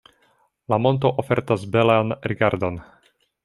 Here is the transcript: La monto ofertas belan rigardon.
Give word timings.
La 0.73 0.79
monto 0.85 1.11
ofertas 1.25 1.67
belan 1.77 2.17
rigardon. 2.33 2.85